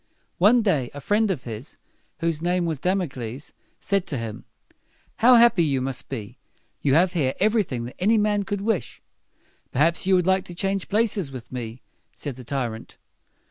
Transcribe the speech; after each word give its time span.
One 0.39 0.63
day 0.63 0.89
a 0.95 0.99
friend 0.99 1.29
of 1.29 1.43
his, 1.43 1.77
whose 2.21 2.41
name 2.41 2.65
was 2.65 2.79
Dam´o 2.79 3.07
cles, 3.07 3.51
said 3.79 4.07
to 4.07 4.17
him, 4.17 4.45
"How 5.17 5.35
happy 5.35 5.63
you 5.63 5.79
must 5.79 6.09
be! 6.09 6.39
You 6.81 6.95
have 6.95 7.13
here 7.13 7.35
everything 7.39 7.85
that 7.85 7.97
any 7.99 8.17
man 8.17 8.41
could 8.41 8.61
wish." 8.61 8.99
"Perhaps 9.71 10.07
you 10.07 10.15
would 10.15 10.25
like 10.25 10.45
to 10.45 10.55
change 10.55 10.89
places 10.89 11.31
with 11.31 11.51
me," 11.51 11.83
said 12.15 12.35
the 12.35 12.43
tyrant. 12.43 12.97